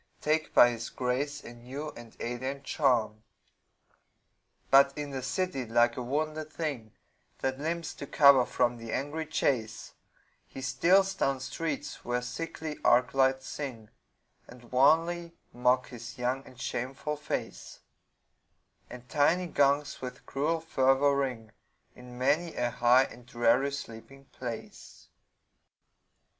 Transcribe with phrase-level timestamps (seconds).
[0.19, 3.21] Take by his grace a new and alien charm.
[4.71, 6.93] But in the city, like a wounded thing
[7.41, 9.93] That limps to cover from the angry chase,
[10.47, 13.89] He steals down streets where sickly arc lights sing,
[14.47, 17.81] And wanly mock his young and shameful face;
[18.89, 21.51] And tiny gongs with cruel fervor ring
[21.93, 25.09] In many a high and dreary sleeping place.